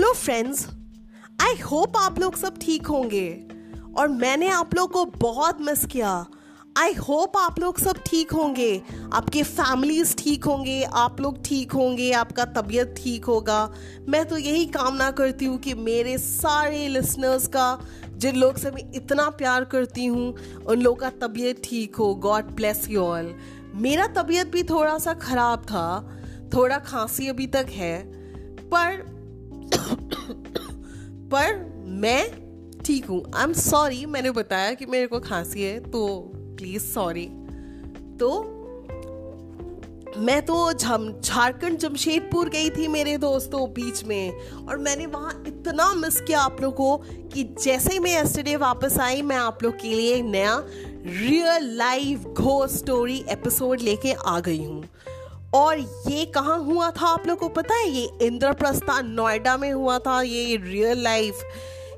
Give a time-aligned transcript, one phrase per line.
[0.00, 0.64] Hello friends,
[1.42, 3.28] I hope आप लोग सब ठीक होंगे।
[3.98, 6.12] और मैंने आप लोग को बहुत मिस किया।
[6.76, 8.70] आई होप आप लोग सब ठीक होंगे।
[9.12, 13.60] आपके फैमिलीज़ ठीक होंगे, आप लोग ठीक होंगे, आपका तबीयत ठीक होगा।
[14.08, 18.90] मैं तो यही कामना करती हूँ कि मेरे सारे लिसनर्स का, जिन लोग से मैं
[18.94, 23.32] इतना प्यार करती हूँ, उन लोगों का तबीयत ठीक हो। गॉड ब्लेस यू ऑल
[23.74, 25.86] मेरा तबीयत भी थोड़ा सा ख़राब था,
[26.54, 27.96] थोड़ा खांसी अभी तक है,
[28.64, 29.18] पर
[31.32, 31.54] पर
[32.02, 32.22] मैं
[32.84, 36.06] ठीक हूँ। आई एम सॉरी मैंने बताया कि मेरे को खांसी है तो
[36.56, 37.26] प्लीज़ सॉरी
[38.20, 38.56] तो
[40.18, 46.20] मैं तो झारखंड जमशेदपुर गई थी मेरे दोस्तों बीच में, और मैंने वहाँ इतना मिस
[46.20, 46.96] किया आप लोग को
[47.32, 50.56] कि जैसे ही मैं यस्टरडे वापस आई, मैं आप लोग के लिए नया
[51.06, 54.82] रियल लाइफ घो स्टोरी एपिसोड लेके आ गई हूँ।
[55.54, 55.78] और
[56.08, 57.88] ये कहाँ हुआ था आप लोग को पता है?
[57.90, 61.42] ये इंद्रप्रस्था नोएडा में हुआ था, ये रियल लाइफ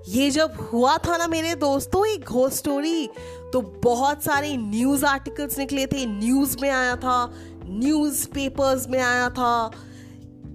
[0.08, 3.06] ये जब हुआ था ना मेरे दोस्तों, एक घोस्ट स्टोरी
[3.52, 7.32] तो बहुत सारे न्यूज़ आर्टिकल्स निकले थे। न्यूज़ में आया था
[7.66, 9.70] न्यूज़ पेपर्स में आया था।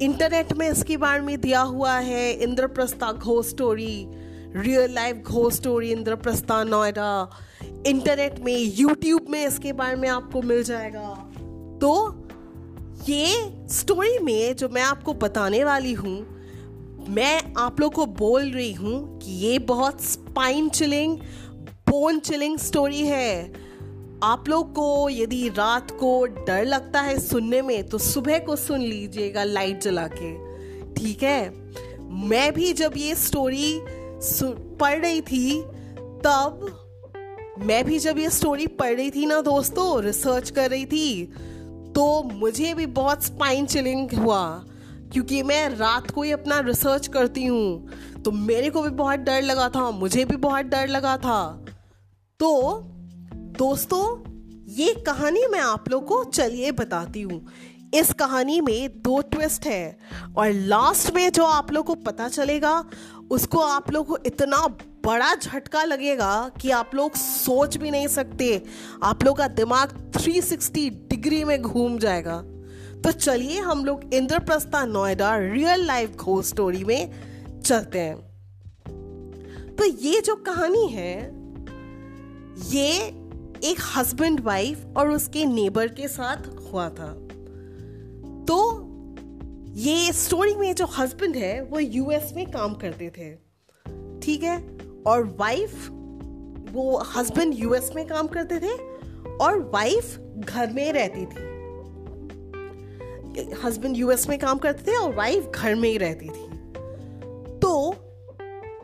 [0.02, 4.06] इंटरनेट में इसके बारे में दिया हुआ है, इंद्रप्रस्था घो स्टोरी
[4.56, 7.30] रियल लाइफ घो स्टोरी इंद्रप्रस्था नोएडा।
[7.88, 11.10] इंटरनेट में यूट्यूब में इसके बारे में आपको मिल जाएगा।
[11.82, 12.27] तो
[13.10, 16.16] ये स्टोरी में जो मैं आपको बताने वाली हूँ,
[17.10, 21.18] मैं आप लोग को बोल रही हूँ कि ये बहुत spine chilling
[21.90, 23.54] bone chilling story है।
[24.24, 28.82] आप लोग को यदि रात को डर लगता है सुनने में तो सुबह को सुन
[28.82, 30.34] लीजिएगा लाइट जला के,
[30.94, 31.50] ठीक है?
[32.28, 33.80] मैं भी जब ये स्टोरी
[34.82, 35.62] पढ़ रही थी,
[36.26, 36.68] तब
[37.60, 41.34] मैं भी जब ये स्टोरी पढ़ रही थी ना दोस्तों रिसर्च कर रही थी
[41.98, 44.64] तो मुझे भी बहुत स्पाइन चिलिंग हुआ,
[45.14, 47.90] क्योंकि मैं रात को ही अपना रिसर्च करती हूँ।
[48.24, 51.66] तो मेरे को भी बहुत डर लगा था, मुझे भी बहुत डर लगा था।
[52.40, 52.82] तो
[53.60, 54.04] दोस्तों,
[54.74, 57.46] ये कहानी मैं आप लोग को चलिए बताती हूँ।
[57.94, 59.98] इस कहानी में दो ट्विस्ट है,
[60.38, 62.84] और लास्ट में जो आप लोग को पता चलेगा,
[63.32, 64.68] उसको आप लोग को इतना
[65.08, 68.64] बड़ा झटका लगेगा कि आप लोग सोच भी नहीं सकते।
[69.04, 72.42] आप लोग का दिमाग 360 डिग्री में घूम जाएगा।
[73.04, 77.12] तो चलिए हम लोग इंद्रप्रस्था नोएडा रियल लाइफ घो स्टोरी में
[77.62, 78.16] चलते हैं।
[79.76, 81.18] तो ये जो कहानी है,
[82.70, 82.94] ये
[83.64, 87.14] एक हस्बैंड वाइफ और उसके नेबर के साथ हुआ था।
[88.46, 88.84] तो
[89.70, 93.48] ये स्टोरी में जो हस्बैंड है, वो यूएस में काम करते थे।
[94.22, 94.87] ठीक है?
[95.08, 95.88] और वाइफ
[96.72, 98.74] वो हस्बैंड यूएस में काम करते थे
[99.38, 101.46] और वाइफ घर में रहती थी।
[103.64, 106.48] हस्बैंड यूएस में काम करते थे और वाइफ घर में ही रहती थी।
[107.60, 107.96] तो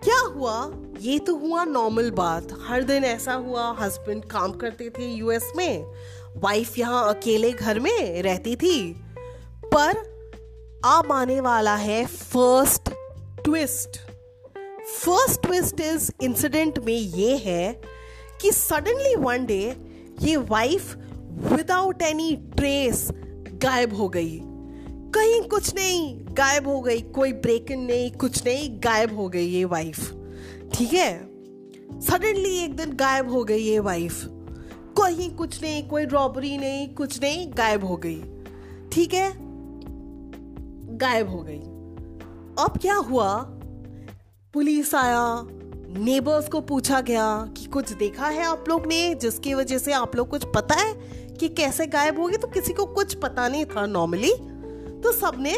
[0.03, 0.71] क्या हुआ?
[0.99, 5.85] ये तो हुआ नॉर्मल बात। हर दिन ऐसा हुआ हस्बैंड काम करते थे यूएस में
[6.35, 8.93] वाइफ यहाँ अकेले घर में रहती थी।
[9.65, 9.97] पर
[10.85, 12.89] अब आने वाला है फ़र्स्ट
[13.43, 13.99] ट्विस्ट
[14.83, 17.81] फ़र्स्ट ट्विस्ट इस इंसिडेंट में ये है
[18.41, 19.77] कि सडनली वन डे
[20.21, 20.95] ये वाइफ
[21.29, 23.07] विदाउट एनी ट्रेस
[23.53, 24.39] गायब हो गई।
[25.15, 29.45] कहीं कुछ नहीं, गायब हो गई। कोई ब्रेक इन नहीं, कुछ नहीं, गायब हो गई
[29.45, 30.11] ये वाइफ
[30.73, 31.23] ठीक है?
[32.01, 34.21] सडनली एक दिन गायब हो गई ये वाइफ
[34.99, 38.23] कहीं कुछ नहीं, कोई रॉबरी नहीं, कुछ नहीं, गायब हो गई।
[38.91, 39.33] ठीक है?
[40.97, 41.59] गायब हो गई।
[42.63, 43.52] अब क्या हुआ?
[44.53, 45.47] पुलिस आया
[45.97, 50.15] नेबर्स को पूछा गया कि कुछ देखा है आप लोग ने, जिसकी वजह से आप
[50.15, 50.93] लोग कुछ पता है
[51.39, 52.37] कि कैसे गायब होगी?
[52.37, 54.33] तो किसी को कुछ पता नहीं था नॉर्मली
[55.03, 55.53] तो सबने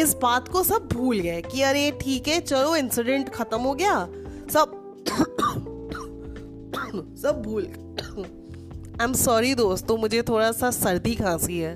[0.00, 4.08] इस बात को सब भूल गए कि अरे ठीक है, चलो इंसिडेंट खत्म हो गया।
[4.52, 4.82] सब
[7.22, 11.74] सब भूल आई एम सॉरी दोस्तों, मुझे थोड़ा सा सर्दी खांसी है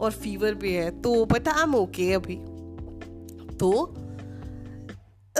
[0.00, 2.36] और फीवर भी है तो बट आई एम ओके अभी।
[3.56, 3.94] तो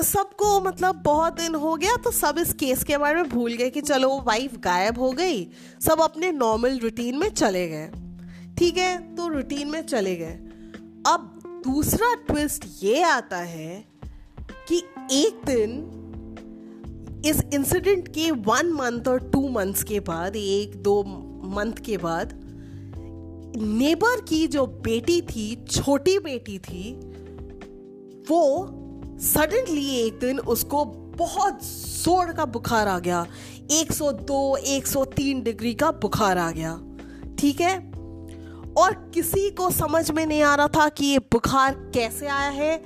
[0.03, 3.71] सबको मतलब बहुत दिन हो गया तो सब इस केस के बारे में भूल गए
[3.71, 5.45] कि चलो वाइफ गायब हो गई।
[5.81, 7.91] सब अपने नॉर्मल रूटीन में चले गए।
[8.59, 10.35] ठीक है तो रूटीन में चले गए।
[11.07, 13.85] अब दूसरा ट्विस्ट ये आता है
[14.69, 14.83] कि
[15.13, 15.91] एक दिन,
[17.27, 21.03] इस इंसिडेंट के वन मंथ और टू मंथ्स के बाद, एक, दो
[21.57, 22.41] मंथ के बाद
[23.57, 26.95] नेबर की जो बेटी थी, छोटी बेटी थी,
[28.31, 28.67] वो
[29.21, 33.27] सडनली एक दिन उसको बहुत ज़ोर का बुखार आ गया।
[33.71, 36.81] 102 103 डिग्री का बुखार आ गया।
[37.39, 37.79] ठीक है?
[38.77, 42.85] और किसी को समझ में नहीं आ रहा था कि ये बुखार कैसे आया है,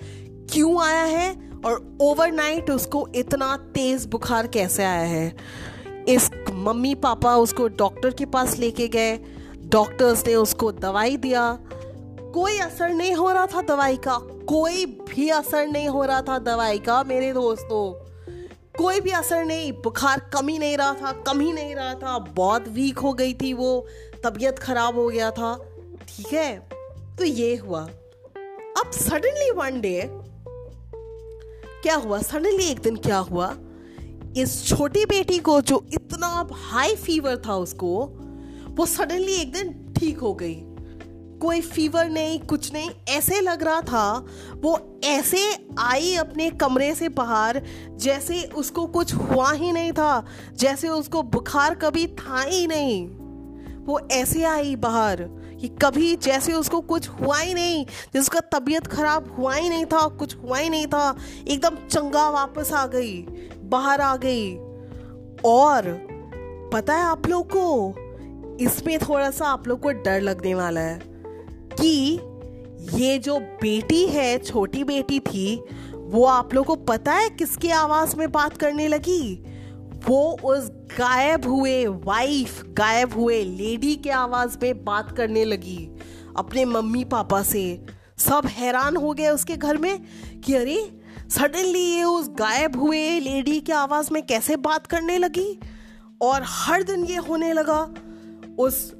[0.52, 5.36] क्यों आया है, और ओवरनाइट उसको इतना तेज बुखार कैसे आया है।
[6.08, 9.20] इस मम्मी पापा उसको डॉक्टर के पास लेके गए।
[9.64, 11.58] डॉक्टर्स ने उसको दवाई दिया।
[12.34, 16.38] कोई असर नहीं हो रहा था दवाई का। कोई भी असर नहीं हो रहा था
[16.38, 18.08] दवाई का, मेरे दोस्तों।
[18.78, 22.18] कोई भी असर नहीं, बुखार कम ही नहीं रहा था, कम ही नहीं रहा था।
[22.18, 23.86] बहुत वीक हो गई थी वो,
[24.24, 25.58] तबीयत खराब हो गया था।
[26.08, 26.68] ठीक है?
[27.18, 27.80] तो ये हुआ।
[28.78, 30.02] अब सडनली वन डे
[31.82, 32.18] क्या हुआ?
[32.18, 33.56] सडनली एक दिन क्या हुआ?
[34.36, 38.08] इस छोटी बेटी को जो इतना हाई फीवर था उसको,
[38.68, 40.67] वो सडनली एक दिन ठीक हो गई।
[41.42, 44.26] कोई फीवर नहीं, कुछ नहीं, ऐसे लग रहा था,
[44.56, 50.24] वो ऐसे आई अपने कमरे से बाहर, जैसे उसको कुछ हुआ ही नहीं था,
[50.54, 53.08] जैसे उसको बुखार कभी था ही नहीं।
[53.84, 55.22] वो ऐसे आई बाहर,
[55.60, 59.84] कि कभी जैसे उसको कुछ हुआ ही नहीं, जैसे उसका तबीयत खराब हुआ ही नहीं
[59.84, 61.16] था, कुछ हुआ ही नहीं था,
[61.48, 63.22] एकदम चंगा वापस आ गई,
[63.64, 64.56] बाहर आ गई।
[65.44, 65.82] और
[66.72, 67.94] पता है आप लोग को,
[68.60, 71.17] इसमें थोड़ा सा आप लोग को डर लगने वाला है।
[71.80, 72.20] कि
[73.02, 75.64] ये जो बेटी है, छोटी बेटी थी,
[75.94, 79.44] वो आप लोग को पता है किसकी आवाज़ में बात करने लगी?
[80.08, 85.88] वो उस गायब हुए वाइफ गायब हुए लेडी के आवाज़ में बात करने लगी
[86.36, 87.86] अपने मम्मी पापा से।
[88.18, 89.98] सब हैरान हो गए उसके घर में
[90.44, 91.00] कि अरे
[91.30, 95.58] सडनली ये उस गायब हुए लेडी की आवाज़ में कैसे बात करने लगी?
[96.20, 97.94] और हर दिन ये होने लगा,
[98.58, 98.97] उस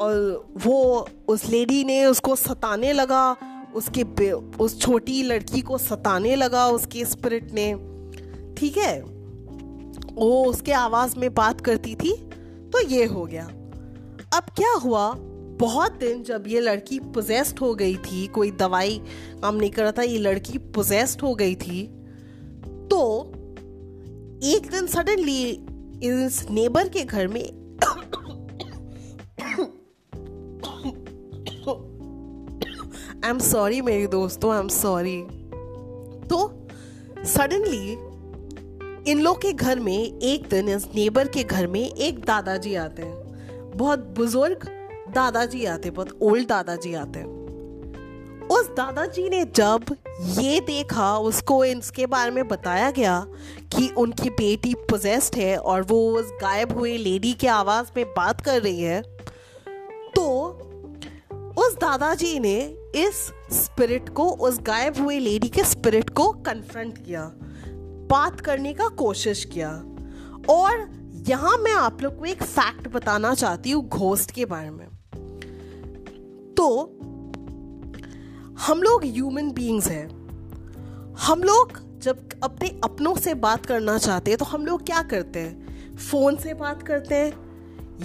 [0.00, 3.36] और वो उस लेडी ने उसको सताने लगा,
[3.74, 7.72] उसके उस छोटी लड़की को सताने लगा, उसके स्पिरिट ने।
[8.54, 9.00] ठीक है?
[10.14, 12.12] वो उसके आवाज़ में बात करती थी
[12.72, 13.44] तो ये हो गया।
[14.34, 15.12] अब क्या हुआ?
[15.60, 19.00] बहुत दिन जब ये लड़की पोजेस्ड हो गई थी, कोई दवाई
[19.42, 21.86] काम नहीं कर रहा था, ये लड़की पोजेस्ड हो गई थी
[22.90, 23.30] तो
[24.44, 25.50] एक दिन सडनली
[26.04, 27.63] इस नेबर के घर में
[33.24, 35.22] आई एम सॉरी मेरे दोस्तों आई एम सॉरी
[36.28, 36.68] तो
[37.24, 37.92] सडनली
[39.10, 43.02] इन लोग के घर में, एक दिन, इस नेबर के घर में, एक दादाजी आते
[43.02, 44.66] हैं। बहुत बुज़ुर्ग
[45.14, 52.06] दादाजी आते बहुत ओल्ड दादाजी आते हैं। उस दादाजी ने जब ये देखा, उसको इसके
[52.06, 53.26] बारे में बताया गया
[53.76, 58.40] कि उनकी बेटी पोजेस्ड है और वो उस गायब हुए लेडी के आवाज़ में बात
[58.40, 59.02] कर रही है
[60.16, 60.60] तो
[61.84, 62.58] दादाजी ने
[62.94, 63.14] इस
[63.52, 67.32] स्पिरिट को, उस गायब हुए लेडी के स्पिरिट को कन्फ्रंट किया,
[68.10, 69.70] बात करने का कोशिश किया।
[70.48, 70.88] और
[71.28, 74.86] यहाँ मैं आप लोग को एक फैक्ट बताना चाहती हूँ घोस्ट के बारे में।
[76.54, 76.66] तो
[78.60, 80.06] हम लोग ह्यूमन बीइंग्स हैं।
[81.14, 85.40] हम लोग जब अपने अपनों से बात करना चाहते हैं तो हम लोग क्या करते
[85.40, 85.96] हैं?
[85.96, 87.32] फ़ोन से बात करते हैं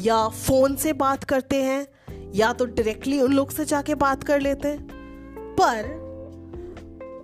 [0.01, 1.87] या फ़ोन से बात करते हैं?
[2.35, 4.77] या तो डायरेक्टली उन लोग से जाके बात कर लेते
[5.59, 5.97] पर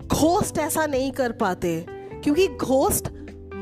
[0.08, 1.86] घोस्ट ऐसा नहीं कर पाते,
[2.24, 3.08] क्योंकि घोस्ट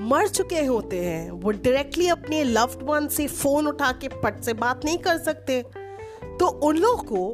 [0.03, 4.53] मर चुके होते हैं। वो डायरेक्टली अपने लव्ड वन से फ़ोन उठा के पट से
[4.53, 5.61] बात नहीं कर सकते।
[6.39, 7.29] तो उन लोग को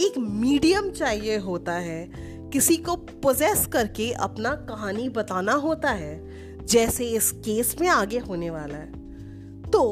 [0.00, 2.10] एक मीडियम चाहिए होता है,
[2.52, 8.50] किसी को पोजेस करके अपना कहानी बताना होता है, जैसे इस केस में आगे होने
[8.50, 8.92] वाला है।
[9.70, 9.82] तो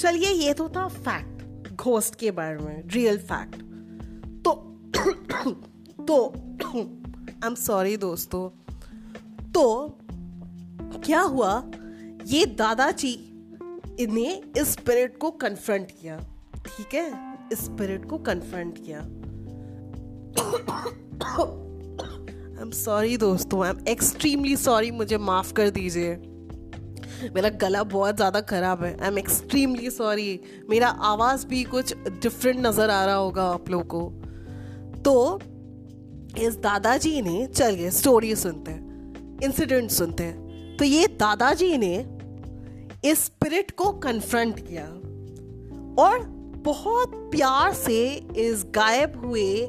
[0.00, 1.29] चलिए, ये तो था फैक्ट
[1.80, 3.56] घोस्ट के बारे में रियल फैक्ट
[4.44, 4.52] तो
[6.06, 6.16] तो
[6.74, 8.48] आई एम सॉरी दोस्तों.
[9.52, 9.64] तो
[11.04, 11.52] क्या हुआ?
[12.26, 13.12] ये दादाजी
[14.00, 16.18] इस स्पिरिट को कन्फ्रंट किया,
[16.66, 17.06] ठीक है?
[17.54, 19.00] स्पिरिट को कन्फ्रंट किया.
[22.50, 26.14] आई एम सॉरी दोस्तों आई एम एक्सट्रीमली सॉरी मुझे माफ़ कर दीजिए.
[27.34, 32.66] मेरा गला बहुत ज़्यादा ख़राब है। आई एम एक्सट्रीमली सॉरी मेरा आवाज़ भी कुछ डिफरेंट
[32.66, 35.40] नज़र आ रहा होगा आप लोगों को। तो
[36.38, 41.94] इस दादाजी ने, चलिए स्टोरी सुनते हैं। इंसिडेंट सुनते हैं। तो ये दादाजी ने
[43.10, 44.84] इस स्पिरिट को कन्फ्रंट किया
[46.02, 46.18] और
[46.64, 48.00] बहुत प्यार से
[48.36, 49.66] इस गायब हुए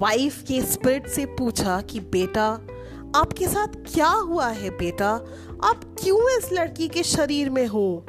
[0.00, 2.58] वाइफ के स्पिरिट से पूछा कि, बेटा
[3.16, 5.10] आपके साथ क्या हुआ है, बेटा?
[5.64, 8.06] आप क्यों इस लड़की के शरीर में हो?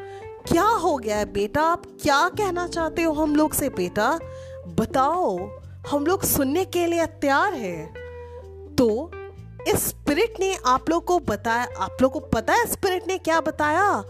[0.48, 1.62] क्या हो गया है, बेटा?
[1.62, 4.20] आप क्या कहना चाहते हो हम लोग से, बेटा?
[4.68, 5.38] बताओ,
[5.92, 7.94] हम लोग सुनने के लिए तैयार हैं।
[8.76, 9.12] तो
[9.68, 13.42] इस स्पिरिट ने आप लोग को बताया, आप लोग को पता है स्पिरिट ने क्या
[13.42, 14.04] बताया?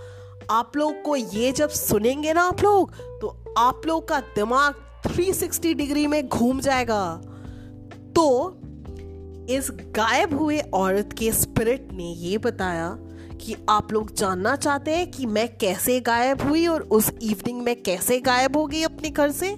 [0.49, 4.75] आप लोग को ये जब सुनेंगे ना आप लोग तो आप लोग का दिमाग
[5.07, 7.21] 360 डिग्री में घूम जाएगा।
[8.15, 8.57] तो
[9.51, 12.97] इस गायब हुए औरत के स्पिरिट ने ये बताया
[13.41, 17.83] कि आप लोग जानना चाहते हैं कि मैं कैसे गायब हुई और उस इवनिंग में
[17.83, 19.55] कैसे गायब हो गई अपने घर से?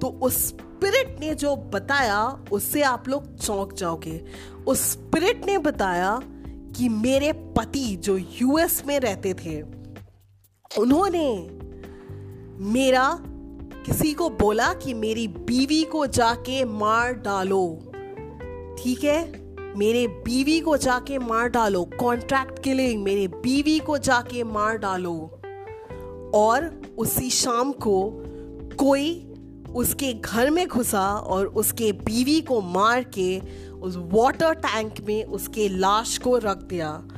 [0.00, 4.24] तो उस स्पिरिट ने जो बताया, उससे आप लोग चौंक जाओगे।
[4.66, 6.20] उस स्पिरिट ने बताया
[6.76, 9.62] कि मेरे पति जो यूएस में रहते थे,
[10.78, 11.50] उन्होंने
[12.60, 13.18] मेरा
[13.86, 17.85] किसी को बोला कि मेरी बीवी को जाके मार डालो।
[18.78, 19.46] ठीक है?
[19.76, 25.40] मेरे बीवी को जाके मार डालो। कॉन्ट्रैक्ट किलिंग मेरे बीवी को जाके मार डालो।
[26.34, 28.22] और उसी शाम को
[28.78, 29.32] कोई
[29.74, 33.40] उसके घर में घुसा और उसके बीवी को मार के
[33.70, 37.08] उस वाटर टैंक में उसके लाश को रख दिया।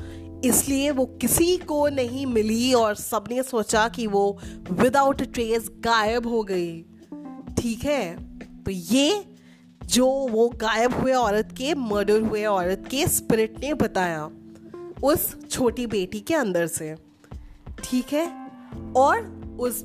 [0.45, 4.39] इसलिए वो किसी को नहीं मिली और सबने सोचा कि वो
[4.71, 6.81] विदाउट ट्रेस गायब हो गई।
[7.59, 8.17] ठीक है?
[8.65, 9.38] तो ये
[9.89, 14.31] जो वो गायब हुए औरत के मर्डर हुए औरत के स्पिरिट ने बताया
[15.03, 16.97] उस छोटी बेटी के अंदर से।
[17.85, 18.51] ठीक है?
[18.97, 19.21] और
[19.61, 19.85] उस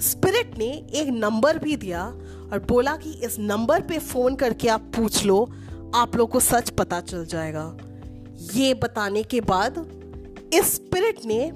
[0.00, 2.06] स्पिरिट ने एक नंबर भी दिया
[2.52, 5.52] और बोला कि इस नंबर पे फ़ोन करके आप पूछ लो,
[5.94, 7.76] आप लोग को सच पता चल जाएगा।
[8.54, 9.88] ये बताने के बाद
[10.54, 11.50] इस स्पिरिट ने,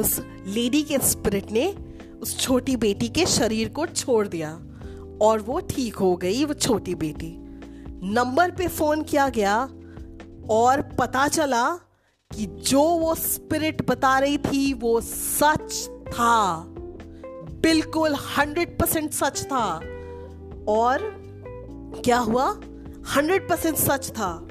[0.00, 1.74] उस लेडी के स्पिरिट ने
[2.22, 4.60] उस छोटी बेटी के शरीर को छोड़ दिया।
[5.22, 7.38] और वो ठीक हो गई, वो छोटी बेटी।
[8.12, 9.68] नंबर पे फ़ोन किया गया
[10.50, 11.70] और पता चला
[12.36, 16.64] कि जो वो स्पिरिट बता रही थी, वो सच था।
[17.52, 19.74] बिल्कुल हंड्रेड परसेंट सच था।
[20.68, 20.98] और
[22.04, 22.50] क्या हुआ?
[23.16, 24.48] हंड्रेड परसेंट सच था।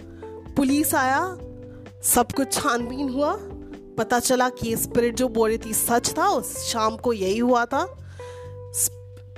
[0.58, 1.38] पुलिस आया,
[2.04, 3.38] सब कुछ छानबीन हुआ।
[3.98, 7.66] पता चला कि स्पिरिट जो बोल रही थी सच था, उस शाम को यही हुआ
[7.66, 7.98] था।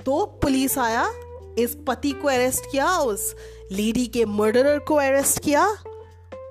[0.06, 1.12] तो पुलिस आया
[1.58, 3.36] इस पति को अरेस्ट किया, उस
[3.72, 5.76] लेडी के मर्डरर को अरेस्ट किया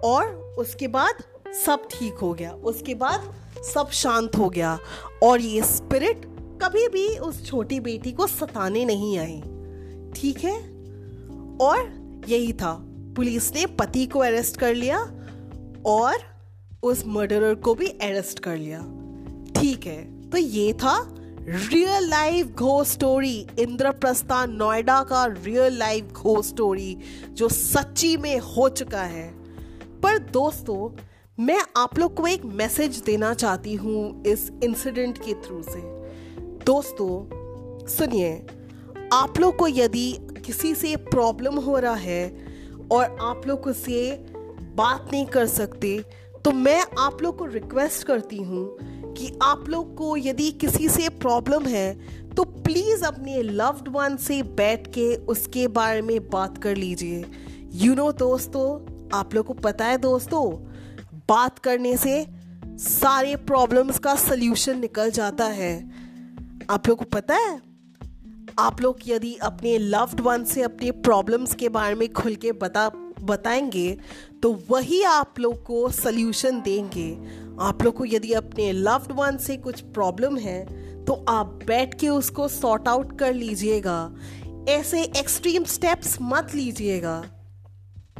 [0.03, 0.25] और
[0.57, 1.15] उसके बाद
[1.65, 3.36] सब ठीक हो गया। उसके बाद
[3.74, 4.79] सब शांत हो गया
[5.24, 6.25] और ये स्पिरिट
[6.62, 9.41] कभी भी उस छोटी बेटी को सताने नहीं आई।
[10.15, 10.57] ठीक है?
[11.62, 14.98] और यही था। पुलिस ने पति को अरेस्ट कर लिया
[15.86, 16.15] और
[16.83, 18.79] उस मर्डरर को भी अरेस्ट कर लिया।
[19.62, 20.29] ठीक है?
[20.29, 21.15] तो ये था
[21.47, 26.97] रियल लाइफ घो स्टोरी इंद्रप्रस्था नोएडा का रियल लाइफ घो स्टोरी
[27.29, 29.33] जो सच्ची में हो चुका है।
[30.01, 31.01] पर दोस्तों,
[31.43, 35.81] मैं आप लोग को एक मैसेज देना चाहती हूँ इस इंसिडेंट के थ्रू से।
[36.65, 37.27] दोस्तों,
[37.88, 38.45] सुनिए,
[39.13, 42.45] आप लोग को यदि किसी से प्रॉब्लम हो रहा है
[42.91, 44.25] और आप लोग उससे
[44.75, 46.03] बात नहीं कर सकते
[46.45, 48.77] तो मैं आप लोग को रिक्वेस्ट करती हूँ
[49.13, 51.93] कि आप लोग को यदि किसी से प्रॉब्लम है
[52.29, 57.25] तो प्लीज़ अपने लव्ड वन से बैठ के उसके बारे में बात कर लीजिए।
[57.73, 58.65] यू नो दोस्तों,
[59.19, 60.51] आप लोग को पता है दोस्तों,
[61.29, 62.25] बात करने से
[62.65, 65.91] सारे प्रॉब्लम्स का सल्यूशन निकल जाता है।
[66.69, 67.62] आप लोग को पता है?
[68.59, 72.89] आप लोग यदि अपने लव्ड वन से अपने प्रॉब्लम्स के बारे में खुल के बता
[73.23, 73.97] बताएँगे
[74.43, 77.11] तो वही आप लोग को सल्यूशन देंगे।
[77.61, 80.63] आप लोग को यदि अपने लव्ड वन से कुछ प्रॉब्लम है
[81.05, 84.15] तो आप बैठ के उसको सॉर्ट आउट कर लीजिएगा।
[84.69, 87.23] ऐसे एक्सट्रीम स्टेप्स मत लीजिएगा।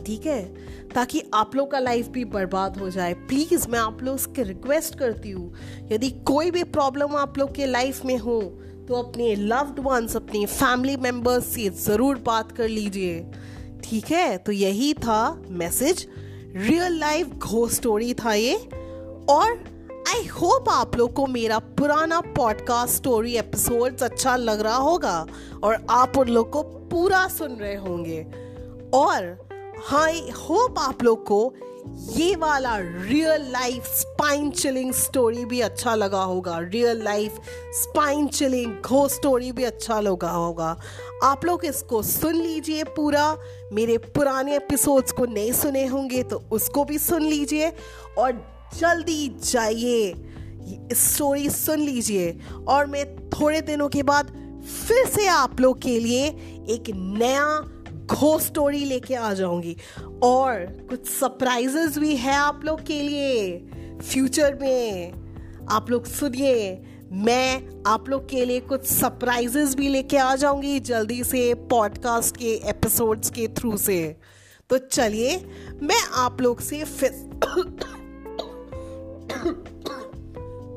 [0.06, 0.44] ठीक है?
[0.90, 4.98] ताकि आप लोग का लाइफ भी बर्बाद हो जाए। प्लीज़ मैं आप लोग से रिक्वेस्ट
[5.00, 5.54] करती हूँ।
[5.92, 8.42] यदि कोई भी प्रॉब्लम आप लोग के लाइफ में हो
[8.88, 13.20] तो अपने लव्ड वंस अपने फैमिली मेंबर्स से ज़रूर बात कर लीजिए।
[13.84, 14.38] ठीक है?
[14.38, 16.08] तो यही था मैसेज
[16.56, 18.56] रियल लाइफ घो स्टोरी था ये.
[19.30, 19.64] और
[20.08, 25.28] आई होप आप लोग को मेरा पुराना पॉडकास्ट स्टोरी एपिसोड्स अच्छा लग रहा होगा
[25.64, 28.28] और आप उन लोग को पूरा सुन रहे होंगे.
[28.94, 29.43] और
[29.92, 31.54] आई होप आप लोग को
[32.10, 37.40] ये वाला real life spine chilling story भी अच्छा लगा होगा। रियल लाइफ
[37.74, 40.80] स्पाइन चिलिंग घो स्टोरी भी अच्छा लगा होगा।
[41.24, 43.38] आप लोग इसको सुन लीजिए पूरा।
[43.74, 47.72] मेरे पुराने एपिसोड्स को नहीं सुने होंगे तो उसको भी सुन लीजिए
[48.18, 48.32] और
[48.78, 50.14] जल्दी जाइए।
[50.94, 54.32] स्टोरी सुन लीजिए और मैं थोड़े दिनों के बाद
[54.88, 56.28] फिर से आप लोग के लिए
[56.70, 57.73] एक नया
[58.06, 59.76] घो स्टोरी लेके आ जाऊँगी।
[60.24, 63.58] और कुछ सरप्राइजेस भी है आप लोग के लिए।
[64.02, 65.14] फ्यूचर में
[65.72, 66.82] आप लोग सुनिए,
[67.12, 72.54] मैं आप लोग के लिए कुछ सरप्राइजेस भी लेके आ जाऊँगी जल्दी से पॉडकास्ट के
[72.70, 74.16] एपिसोड्स के थ्रू से।
[74.70, 75.38] तो चलिए,
[75.84, 77.10] मैं आप लोग से फिर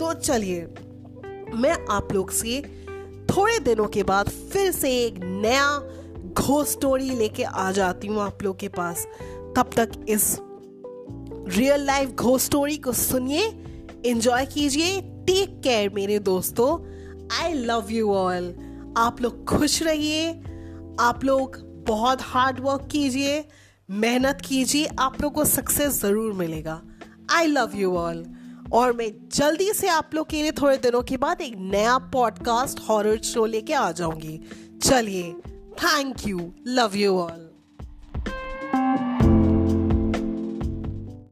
[0.00, 0.60] तो चलिए,
[1.54, 2.60] मैं आप लोग से
[3.30, 5.68] थोड़े दिनों के बाद फिर से एक नया
[6.38, 9.06] घो स्टोरी लेके आ जाती हूँ आप लोग के पास।
[9.56, 10.36] तब तक इस
[11.48, 13.46] रियल लाइफ घो स्टोरी को सुनिए
[14.06, 16.68] एंजॉय कीजिए टेक केयर मेरे दोस्तों।
[17.36, 18.54] आई लव यू ऑल
[18.98, 20.30] आप लोग खुश रहिए,
[21.00, 21.56] आप लोग
[21.88, 23.44] बहुत हार्ड वर्क कीजिए,
[23.88, 26.80] मेहनत कीजिए, आप लोग को सक्सेस ज़रूर मिलेगा।
[27.32, 28.24] आई लव यू ऑल
[28.72, 32.80] और मैं जल्दी से आप लोग के लिए थोड़े दिनों के बाद एक नया पॉडकास्ट
[32.88, 34.40] हॉरर शो लेके आ जाऊँगी।
[34.82, 35.34] चलिए
[35.82, 37.42] thank you love you all